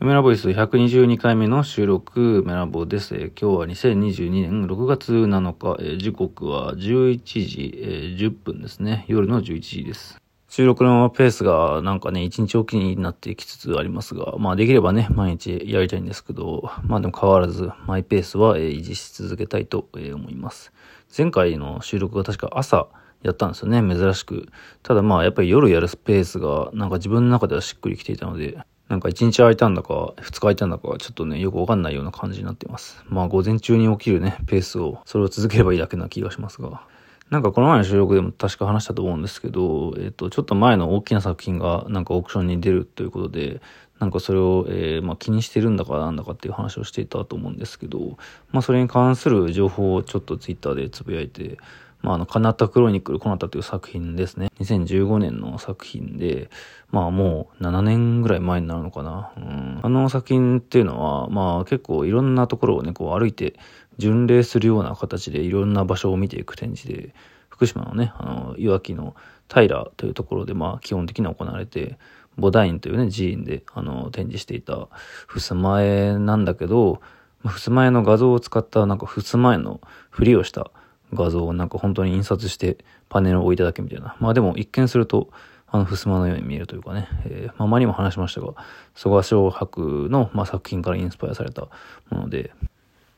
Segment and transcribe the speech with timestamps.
[0.00, 3.16] メラボイス122回目の収録、メラボです。
[3.16, 9.04] 今日は2022年6月7日、えー、時刻は11時、えー、10分ですね。
[9.08, 10.22] 夜の11時です。
[10.48, 20.72] 収録のペースがなんかね、1日おきになってきつつありますが、まあできればね、毎日やりたいんですけど、まあでも変わらず、マイペースは、えー、維持し続けたいと、えー、思います。
[21.16, 22.86] 前回の収録が確か朝、
[23.24, 24.46] やったんですよね、珍しく。
[24.84, 28.58] ただまあ、やっぱり夜やるスペースが、なんか自分の中ではしっくりきていたので、
[28.88, 33.04] なんか1日空いたんだか、2日空いたんだか、ちょっとね、よくわかんないような感じになっています。
[33.08, 36.82] まあ、午前中に起きるね、ペースを、それを続ければいいだけな気がしますが。
[37.30, 43.60] なんかこの前の収録でも確か話したと思うんですけど、えっ、と、ちょっと前の大きな作品がなんかオークションに出るということで、
[43.98, 48.16] なんかそれを、えー、まあ、気にしてるんだかなんだかっていう話をしていたと思うんですけど、
[48.50, 51.58] まあそれに関する情報をちょっとツイッターでつぶやいて、
[52.02, 54.50] まあ、あの、カナタクロニクル、コナタという作品ですね。
[54.60, 56.48] 2015年の作品で、
[56.90, 59.32] まあもう7年ぐらい前になるのかな。
[59.36, 63.54] うん、あの作品っていうのは、まあ結構いろんなところをね、こう歩いて
[63.98, 67.14] 巡礼するような形でいろんな場所を見ていく展示で、
[67.48, 69.16] 福島のね、あの、いわきの
[69.52, 71.98] 平というところで、まあ基本的に行われて、
[72.36, 74.88] ボダインというね、寺院で、あの、展示していた
[75.26, 77.00] 襖絵なんだけど、
[77.44, 80.70] 襖絵の画像を使ったなんか襖絵のふりをした
[81.12, 82.78] 画像をなんか本当に印刷して
[83.08, 84.16] パネルを置いただけみたいな。
[84.20, 85.30] まあでも一見すると、
[85.70, 88.54] あの、襖のように見えるというかね、えー、まあ前にも話しましたが、
[88.94, 91.68] 蘇我昌博の、まあ、作品からインスパイアされた
[92.10, 92.52] もので、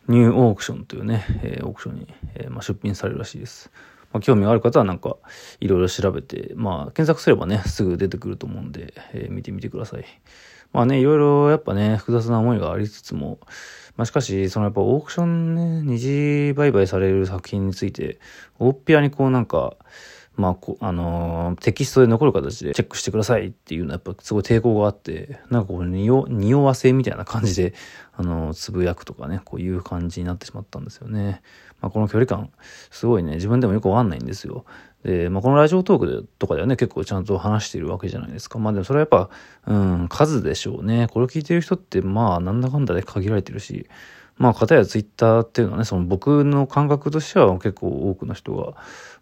[0.09, 3.71] ニューオークションというね、えー、オークションに、えー、まあ、出品されるらしいです。
[4.13, 5.17] まあ、興味がある方はなんか、
[5.61, 10.05] いろいろ調べて、まあ、検索すればね、すぐ出てくると思うんで、えー、見てみてください。
[10.73, 13.39] まあね、いろいろやっぱね、複雑な思いがありつつも、
[13.97, 18.19] まあ、しかし、そのやっぱオークションね、二次売買される作品について、
[18.59, 19.77] 大っぴらにこうなんか、
[20.37, 27.75] まあ、こあのー、テキストで残る形でチェックしてくださいっていうのはやっぱすごい抵抗があって、なんかこう、匂、匂わせみたいな感じで、
[28.15, 31.43] あのー、つぶやくとかね、こういう感じになってしまったんですよね。
[31.81, 32.51] まあ、この距離感、
[32.91, 34.65] すごいね、自分でもよくわかんないんですよ。
[35.05, 38.59] で、まあ、このラジオトークでとかではね、結構ちゃんと話しているわけじゃないですか。
[38.59, 39.31] まあでもそれはやっぱ、
[39.67, 41.09] うん、数でしょうね。
[41.11, 43.87] これを聞いてる人って、まあ、なんだかんだで限られてるし、
[44.37, 48.75] まあ、かたやツイッターっていうのはね、その僕の感覚としては結構多くの人が、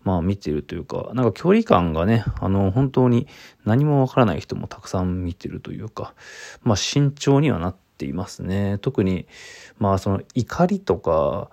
[0.05, 3.27] まあ見てるというか、なんか距離感がね、あの、本当に
[3.65, 6.15] 何もわからない人もたくさん見てるというか、
[6.63, 8.79] まあ慎重にはなっていますね。
[8.81, 9.27] 特に、
[9.79, 11.51] まあその怒りとか、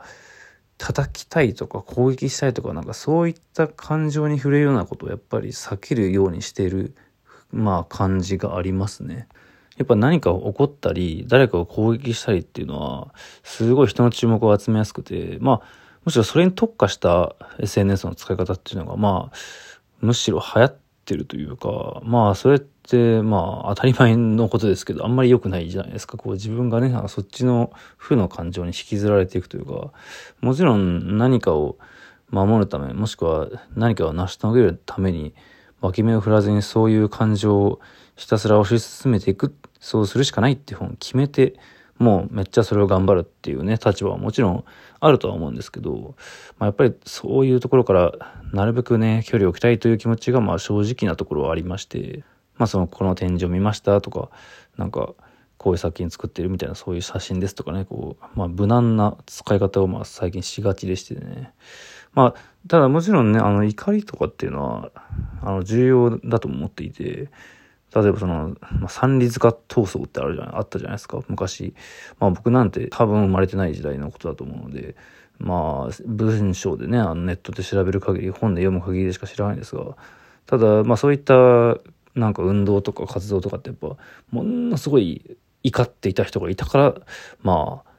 [0.77, 6.95] 叩きたいとか攻撃したいとかなんかそういった感情に触れるようなことをやっぱり避けるようにしている
[7.51, 9.27] まあ感じがありますね。
[9.77, 13.13] やっぱ何か起こったり誰かを攻撃したりっていうのは
[13.43, 15.61] すごい人の注目を集めやすくてまあ
[16.05, 19.35] むしろそれに特化した SNS の使い方っていうのがまあ
[19.99, 26.17] むしろ流行ってるというかまあそれってまあ当たり前のことですけどあんまり良くないじゃないですか。
[26.17, 29.91] こう自分がねそっちの負の感情に引きずられていくというか
[30.41, 31.77] もちろん何かを
[32.29, 35.33] 守るためもしくは何かを成し遂げるために
[35.81, 37.79] 脇目を振らずにそういう感情を
[38.15, 41.55] ひたすら推し進めていくそうするしかないっていう本決めて
[41.97, 44.65] もうめっちゃそれを頑張るっていうね立場はもちろん
[44.99, 46.15] あるとは思うんですけど、
[46.57, 48.11] まあ、やっぱりそういうところから
[48.53, 52.23] なるべくね距離を置きたいという気持ちがまあ正直なところはありまして
[52.57, 54.29] まあそのこの展示を見ましたとか
[54.77, 55.13] なんか
[55.57, 61.53] こういう作品作ってるみたいなそういう写真ですとかねこう、まあ、無難な使い方をまあ最近しがちでしてね。
[62.13, 62.35] まあ
[62.67, 64.91] ただもちろんねあの怒りとかっていうのは
[65.41, 67.29] あの重要だと思っていて
[67.95, 71.73] 例えばその、まあ、三里塚闘争ってあるじゃ、あったじゃないですか、昔。
[72.19, 74.95] まあ僕なんて多分生まれてない時代のことだと思うので、
[75.39, 79.95] まあ文章でね、あのネットで調べる限り、本で読む限りでしか知らないんですが、
[80.45, 81.33] ただまあそういった
[82.15, 83.95] なんか運動とか活動とかってやっぱ、
[84.31, 86.95] ものすごい怒っていた人がいたから、
[87.41, 87.89] まあ、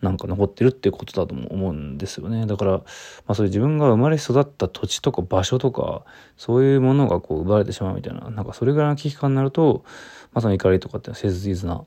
[0.00, 2.46] なんか残ってるっていうことだと思うんですよね。
[2.46, 2.82] だから、ま
[3.28, 6.04] あそういう自分が生まれ育った土地とか場所とか、
[6.36, 9.84] そういうものがこう奪われてしまうみたいな、なんかそれぐらいの危機感になると、
[10.32, 11.84] まあその怒りとかって切実な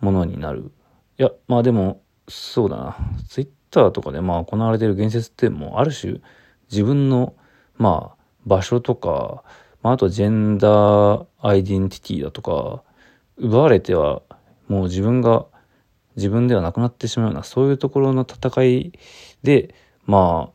[0.00, 0.72] ものになる。
[1.18, 2.96] いや、まあでも、そうだな。
[3.28, 6.20] ツイッターとかでまあ行われている言説ってもうある種
[6.70, 7.34] 自分の
[7.76, 9.42] まあ場所とか、
[9.82, 12.82] まああとジェンダーアイデンティティだとか、
[13.36, 14.22] 奪われては
[14.66, 15.46] もう自分が
[16.18, 18.92] 自分ではなくなってしまうような、そういうところの戦い
[19.42, 19.74] で、
[20.04, 20.52] まあ、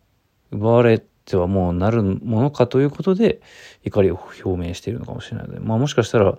[0.51, 3.41] 奪われてはもうなるものかということで、
[3.83, 6.37] 怒りを表明しているのかもしれないので、まあもしかしたら、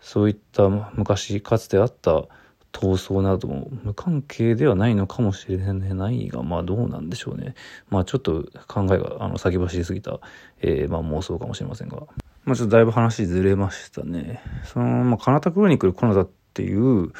[0.00, 2.26] そういった昔かつてあった
[2.72, 7.54] 闘争なども無関係ではないのかもしれないが、まあどうなんでしょうね。
[7.88, 10.20] まあちょっと考えがあの先走りすぎた、
[10.60, 12.02] えー、まあ妄想かもしれませんが。
[12.44, 14.42] まあちょっとだいぶ話ずれましたね。
[14.64, 17.12] その、まあ、カナタクロニクルコナダっていう、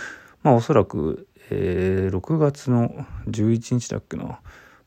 [0.43, 4.25] まあおそらく、えー、6月の11日だっけな。
[4.25, 4.41] ま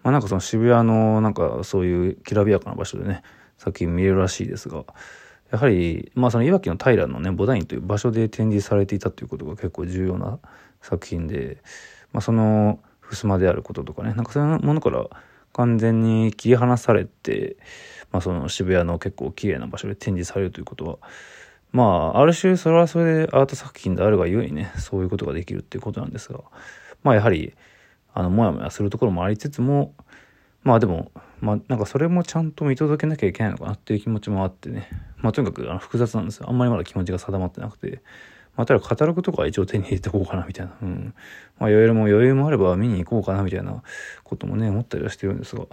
[0.04, 3.24] あなんかその渋谷のなんかそういうきらびやかな場所でね、
[3.58, 4.86] 作品見れるらしいですが、
[5.52, 10.40] やはり、まあそのいわきの平のね、ボダインという場所で展示されていたということが結構重要な
[10.82, 11.58] 作品で、
[12.14, 15.06] まあその襖であることとかね、なんかそういうものから
[15.54, 17.58] 完全に切り離されて、
[18.12, 20.98] まあその渋谷の結構綺麗な場所で展示されるということは、
[21.72, 21.84] ま
[22.16, 26.40] あ、ある種それはそれでアート作品であるがゆえにね、そういうことができるっていうことなんですが、
[27.04, 27.54] まあやはり、
[28.14, 29.94] あの、もやもやするところもありつつも、
[30.64, 31.12] まあでも、
[31.42, 36.48] まあなんかそれもちゃんと見届けなきゃいけないのかなっていう気持ちもあってね、まあとにかくあの複雑なんですよ。
[36.50, 38.02] あんまりまだ気持ちが定まってなくて、
[38.58, 41.14] まあただカタログとかは一応手に入れておこうかなみたいな、うん。
[41.60, 43.84] まあ余裕も余裕もあれば見に行こうかなみたいな
[44.24, 45.68] こともね、思ったりはしてるんですが、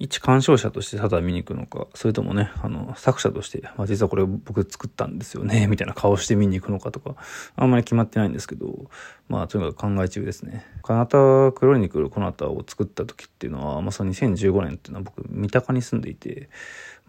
[0.00, 7.16] 一鑑賞者としてただ見に行くのか、それともね、あの、作者として、まあ実はこれ僕作ったんですよね、 みたいな顔して見に行くのかとか、
[7.54, 8.90] あんまり決まってないんですけど、
[9.28, 10.64] まあとにかく考え中ですね。
[10.82, 11.18] カナタ
[11.52, 16.48] クロニクルコナタを作った時っていうのは、まあその2015年っていうのは僕、三鷹に住んでいて、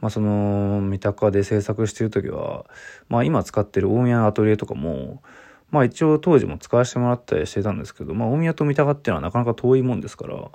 [0.02, 2.66] まあその、三鷹で制作してる時は、
[3.08, 5.24] まあ今使ってる大宮のアトリエとかも、
[5.70, 10.50] まあ一応当時も使わせてもらったりしてたんですけど、まあ大宮と三鷹っていうのはなかなか遠いもんですから、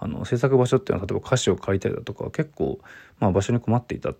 [0.00, 2.80] あの制作場所っていうのは例えば歌詞を借りたりだとか結構、
[3.18, 4.14] まあ、場所に困っていた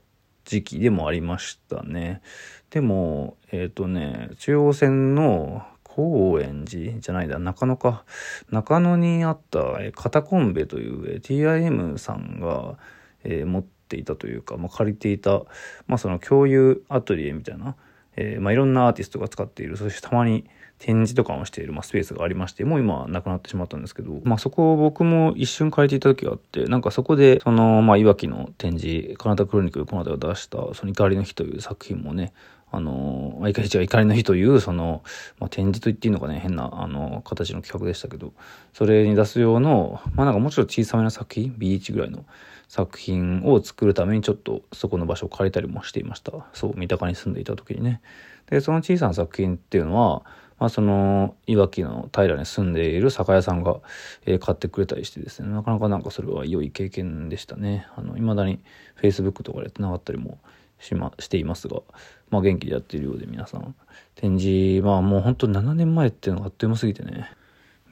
[0.45, 2.23] 時期でもありましたね。
[2.69, 8.05] でもえっ、ー、とね中央線の高円寺じゃないだ中野か
[8.51, 9.61] 中野にあった
[9.95, 12.79] カタコンベという TIM さんが、
[13.25, 15.43] えー、持っていたというか、まあ、借りていた、
[15.87, 17.75] まあ、その共有アトリエみたいな、
[18.17, 20.45] えーまあ、いろんなアーティストが使っているそしてたまに
[20.81, 32.33] 展示とかもしている、まあ、スペースがありまして、もう今なくなってしまったんですけど、まあそこを僕も一瞬借りていた時があって、なんかそこで、その、まあ、いわきの展示、カナダクロニクルこの間出した、その怒りの日という作品もね、
[32.73, 35.03] あの、怒り違う怒りの日という、その、
[35.39, 38.33] まあ、展示と言っていいのかね、変な、あの、形の企画でしたけど、
[38.73, 42.25] それに出す用の、まあなんかもちょっと小さめな作品、B1 ぐらいの
[42.69, 46.33] 作品を作るためにちょっとそこの場所を借りたりもしていました。
[46.53, 48.01] そう、三鷹に住んでいた時にね。
[48.49, 50.25] で、その小さな作品っていうのは、
[50.61, 53.81] まあ、その、いわきの平に住んでいる酒屋さんが、
[54.27, 57.87] えー、買ってくれたりしてですね、なかなかなんかそれは良い経験でしたね。
[57.97, 58.61] あの、未だに
[59.01, 60.39] Facebook とかで繋がったりも
[60.79, 61.81] しま、していますが、
[62.29, 63.75] まあ元気でやっているようで皆さん、
[64.17, 67.31] 展示、まあもう本当7年前っていうのがあっという間すぎてね、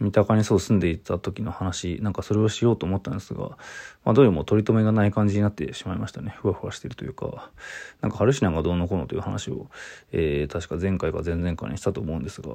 [0.01, 3.59] 三鷹にそう住んでいた時の話、なんかそれをしようと思ったんですが、
[4.05, 6.35] まあどうも取り留めがない感じになってしまいましたね。
[6.41, 7.51] ふわふわしてるというか、
[8.01, 9.69] なんかハルシナがどうのこうのという話を、
[10.13, 12.55] えー、確か前回か前々回にしたと思うんですが、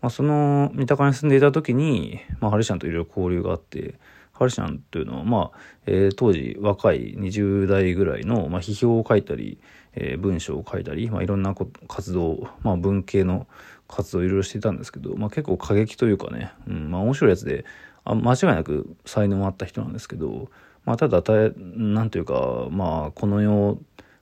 [0.00, 3.98] まあその三鷹に住んでいた時に、まあハルシナといろいろ交流があって、
[4.34, 9.58] ハルシナンというのは、まあ、えー、当時若い20代ぐらいの、まあ、批評を書いたり、
[9.94, 11.54] えー、文章を書いたり、まあ、いろんな
[11.88, 13.46] 活動、まあ、文系の
[13.94, 17.64] 活動いろいろしていたんですけど、まあ、結構過激というかね、うん、まあ面白いやつで、
[18.04, 20.50] あ間違いなく才能もあった人なんですけど、
[20.84, 21.22] まあただ、
[21.56, 23.78] なんというか、まあこの世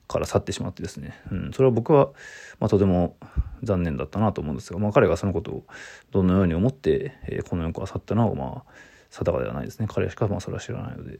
[0.07, 2.11] から去ってしまってですね、うん、それは僕は、
[2.59, 3.17] まあとても
[3.63, 5.63] 残念だったなと思うんですが、まあ彼がそのことを
[6.11, 8.71] どのように思って、えー、この世から去ったのは、まあ、
[9.09, 9.87] 定かではないですね。
[9.89, 11.19] 彼しかまあそれは知らないので。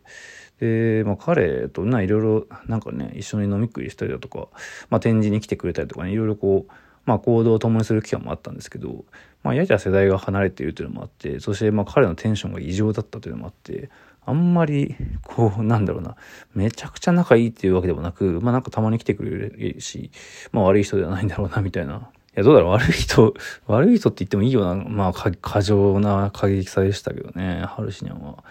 [0.60, 4.48] で、まあ彼といろいろなんかね、一緒に飲み食いしたりだとか、
[4.90, 6.72] まあ展示に来てくれたりとかね、いろいろこう、
[7.06, 9.06] まあ行動を共にする期間もあったんですけど、
[9.44, 13.90] まあやや世代が離れているというのもあって、そしてまあ彼のテンションが異常だったというのもあって、
[14.26, 16.16] あんまり、こう、なんだろうな、
[16.56, 20.12] めちゃくちゃ仲いいっていうわけでもなく、まあなんかたまに来てくれるし、
[20.52, 22.10] まあ悪い人ではないんだろうな、みたいな。
[22.36, 23.34] いや、どうだろう、悪い人、
[23.68, 28.44] 悪い人って言ってもいいような、まあ過剰な過激さでしたけどね、ハルシニャンは。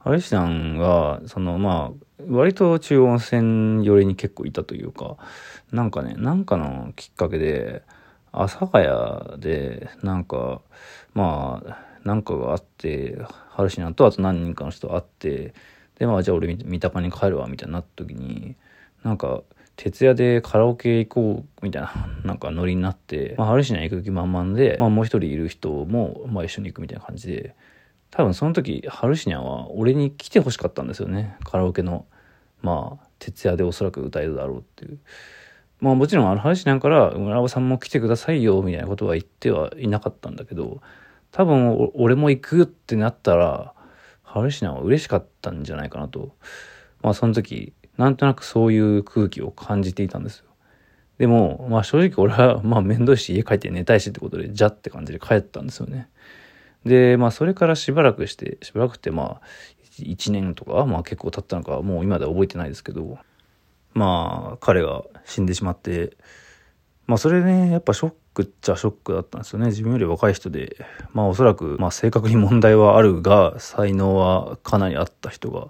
[0.00, 5.16] ハルシニャンが、そのまあ、割と中央線寄りに結構いたというか、
[5.72, 7.82] なんかね、なんかのきっかけで、
[8.32, 10.60] 阿佐ヶ谷で、なんか、
[11.14, 13.18] まあ、なんかがあって、
[13.50, 15.54] ハルシナとあと何人かの人会って、
[15.98, 18.56] で、まあ、じゃあ俺三鷹に帰るわ、みたいになった時に、
[19.02, 19.42] なんか、
[19.76, 21.92] 徹夜でカラオケ行こう、みたいな、
[22.24, 27.54] なんかノリになって、まあ、ハルシナ行く気満々で、まあ、もう一人いる人も、まあ、一緒に行くみたいな感じで、
[28.10, 31.36] 多分その時、ハルシニャは俺に来て欲しかったんですよね。
[31.44, 32.06] カラオケの、
[32.62, 34.98] まあ、徹夜でおそらく歌えるだろうっていう。
[35.80, 40.80] まあもちろんあの話なんから村尾さんも来てくださいよみたいなことは言ってはいなかったんだけど
[41.32, 43.72] 多分俺も行くってなったら
[44.22, 46.34] ハルシナは嬉しかったんじゃないかなと。
[47.02, 50.46] まあその時なんとなくそういう空気を感じていたんですよ。
[51.18, 56.08] でもまあ正直俺はまあ面倒いし家帰って寝たいしってことでじゃって感じで帰ったんですよね。
[56.84, 59.40] でまあそれからしばらくしてしばらくってまあ
[59.98, 63.18] 1年とかまあ結構経ったのかもう今では覚えてないですけど
[63.94, 66.16] まあ、彼が死んでしまって、
[67.06, 69.66] まあそれね、やっぱショックっちゃショックだったんですよね。
[69.66, 70.76] 自分より若い人で、
[71.12, 75.68] まあおそらく、まあ性格に問題はあるが、才能はかなりあった人が、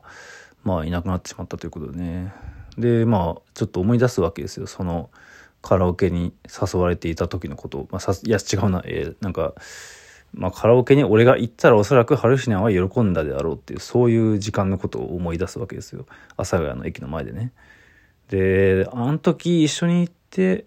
[0.64, 2.34] まあいなくなってしまったということでね。
[2.76, 4.66] で、まあちょっと思い出すわけですよ。
[4.66, 5.08] その
[5.62, 7.88] カラオケに誘われていた時のこと。
[7.90, 9.54] まあさいや違うな、えー、なんか、
[10.34, 16.04] まあカラオケに俺が行ったらおそらくハルシナは喜んだであろうっていう、そういう時間のことを思い出すわけですよ。
[16.32, 17.52] 阿佐ヶ谷の駅の前でね。
[18.30, 20.66] で、あの時一緒に行って、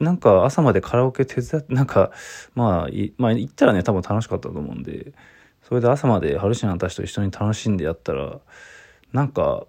[0.00, 2.10] なんか朝までカラオケ手伝って、なんか、
[2.54, 2.88] まあ、
[3.18, 5.12] まあ行ったらね、多分楽しかったと思うんで、
[5.62, 8.40] それで朝までハルシナたちと一緒に楽しんでやったら、
[9.12, 9.66] なんか、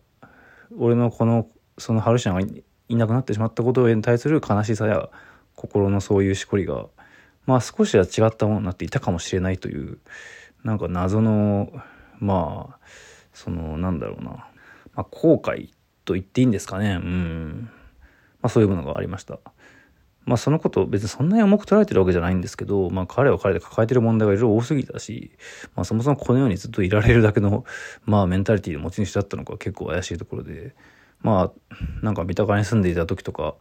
[0.78, 1.48] 俺のこの、
[1.78, 5.10] そのハルシナがいなくなってしまったことに対する悲しさや、
[5.56, 6.88] 心のそういうしこりが、
[7.46, 10.00] まあ少しは違ったものになっていたかもしれないという、
[10.64, 11.72] なんか謎の、
[12.20, 12.80] まあ、
[13.34, 14.32] その、なんだろうな、
[14.94, 15.70] まあ後悔
[16.06, 16.92] と言っていいんですかね。
[16.92, 17.70] うん。
[18.42, 19.40] まあそういうものがありました。
[20.26, 25.32] まあそのこと別にそんなに重く捉えてるわけじゃないんですけど、まあ彼は彼で抱えてる問題がいろいろ多すぎたし、
[25.76, 27.66] まあそもそもこのようにずっといられるだけの、
[28.06, 30.76] まあメンタリティの持ち主だったのか結構怪しいところで、
[31.22, 33.56] まあなんか三鷹に住んでいた時とか、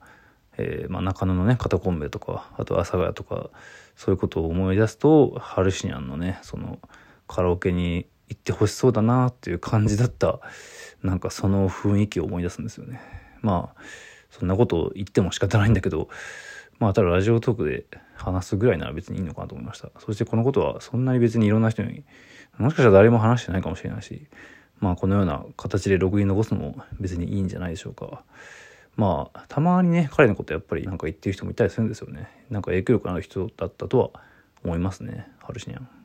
[0.58, 3.50] えー、まあ中野のね、肩コンベとか、あと阿佐ヶ谷とか、
[3.96, 6.78] そういうことを思い出すと、ハルシニャンのね、その
[7.26, 10.40] カラオケに行ってほしそうだなっていう感じだった、
[11.02, 13.00] なんかその雰囲気を思い出すんですよね。
[13.40, 13.80] まあ、
[14.30, 16.08] そんなことを言っても仕方ないんだけど、
[16.78, 19.90] まあ、ただラジオトークで話すぐらいなら別にいいのかなと思いました。
[19.98, 22.04] そしてこのことはそんなに別にいろんな人に、
[22.58, 24.26] もしかしたら誰も話してないかもしれないし、
[24.80, 28.22] まあこのような形でログイン残すのも別にいいんじゃないでしょうか。
[28.96, 32.28] まあ、たまにね、彼のことやっぱりなんか言ってる人もいたりするんですよね。
[32.50, 34.10] なんか影響力のある人だったとは
[34.64, 36.01] 思いますね、ハルシニャン。